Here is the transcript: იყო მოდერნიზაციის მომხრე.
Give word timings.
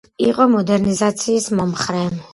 იყო 0.27 0.47
მოდერნიზაციის 0.53 1.51
მომხრე. 1.61 2.05